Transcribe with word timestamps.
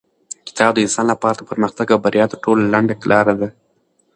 کتاب 0.47 0.71
د 0.73 0.77
انسان 0.85 1.05
لپاره 1.11 1.35
د 1.37 1.41
پرمختګ 1.49 1.87
او 1.91 1.99
بریا 2.05 2.25
تر 2.31 2.37
ټولو 2.45 2.61
لنډه 2.73 2.95
لاره 3.11 3.33
ده. 3.39 3.49